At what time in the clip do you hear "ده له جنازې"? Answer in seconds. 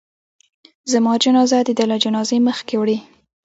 1.77-2.37